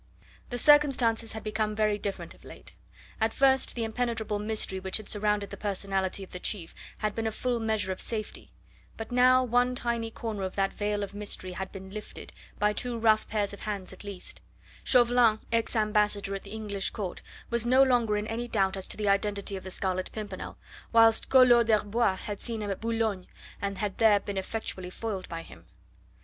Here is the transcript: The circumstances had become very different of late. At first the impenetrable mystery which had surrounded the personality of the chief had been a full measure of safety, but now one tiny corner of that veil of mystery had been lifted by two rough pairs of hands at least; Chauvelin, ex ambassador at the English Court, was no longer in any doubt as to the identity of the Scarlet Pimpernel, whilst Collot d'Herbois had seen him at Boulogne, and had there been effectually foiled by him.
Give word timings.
The 0.49 0.57
circumstances 0.57 1.33
had 1.33 1.43
become 1.43 1.75
very 1.75 1.99
different 1.99 2.33
of 2.33 2.43
late. 2.43 2.73
At 3.19 3.35
first 3.35 3.75
the 3.75 3.83
impenetrable 3.83 4.39
mystery 4.39 4.79
which 4.79 4.97
had 4.97 5.07
surrounded 5.07 5.51
the 5.51 5.57
personality 5.57 6.23
of 6.23 6.31
the 6.31 6.39
chief 6.39 6.73
had 6.97 7.13
been 7.13 7.27
a 7.27 7.31
full 7.31 7.59
measure 7.59 7.91
of 7.91 8.01
safety, 8.01 8.51
but 8.97 9.11
now 9.11 9.43
one 9.43 9.75
tiny 9.75 10.09
corner 10.09 10.41
of 10.41 10.55
that 10.55 10.73
veil 10.73 11.03
of 11.03 11.13
mystery 11.13 11.51
had 11.51 11.71
been 11.71 11.91
lifted 11.91 12.33
by 12.57 12.73
two 12.73 12.97
rough 12.97 13.27
pairs 13.27 13.53
of 13.53 13.59
hands 13.59 13.93
at 13.93 14.03
least; 14.03 14.41
Chauvelin, 14.83 15.39
ex 15.51 15.75
ambassador 15.75 16.33
at 16.33 16.41
the 16.41 16.49
English 16.51 16.89
Court, 16.89 17.21
was 17.51 17.67
no 17.67 17.83
longer 17.83 18.17
in 18.17 18.25
any 18.25 18.47
doubt 18.47 18.75
as 18.75 18.87
to 18.87 18.97
the 18.97 19.07
identity 19.07 19.55
of 19.55 19.63
the 19.63 19.69
Scarlet 19.69 20.11
Pimpernel, 20.11 20.57
whilst 20.91 21.29
Collot 21.29 21.67
d'Herbois 21.67 22.15
had 22.15 22.39
seen 22.39 22.63
him 22.63 22.71
at 22.71 22.81
Boulogne, 22.81 23.27
and 23.61 23.77
had 23.77 23.99
there 23.99 24.19
been 24.19 24.39
effectually 24.39 24.89
foiled 24.89 25.29
by 25.29 25.43
him. 25.43 25.67